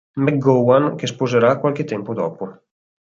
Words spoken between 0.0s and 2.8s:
McGowan che sposerà qualche tempo dopo.